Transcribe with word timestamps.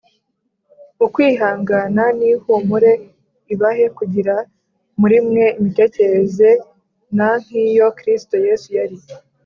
Ukwihangana 1.05 2.03
n 2.17 2.19
ihumure 2.31 2.93
ibahe 3.53 3.85
kugira 3.97 4.35
muri 4.99 5.17
mwe 5.27 5.45
imitekerereze 5.59 6.49
n 7.17 7.19
nk 7.43 7.47
iyo 7.65 7.87
kristo 7.97 8.35
yesu 8.47 8.67
yari 8.77 8.97